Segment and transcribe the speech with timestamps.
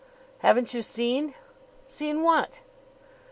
[0.39, 1.35] "Haven't you seen?"
[1.87, 2.61] "Seen what?"